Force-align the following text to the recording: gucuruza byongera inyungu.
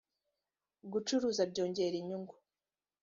gucuruza 0.91 1.41
byongera 1.51 1.95
inyungu. 2.01 2.33